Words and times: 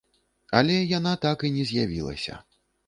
Але 0.61 0.77
яна 0.97 1.13
так 1.27 1.47
і 1.51 1.55
не 1.59 1.69
з'явілася. 1.75 2.45